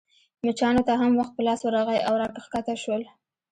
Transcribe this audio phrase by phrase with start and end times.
[0.45, 3.03] مچانو ته هم وخت په لاس ورغلی او راکښته شول.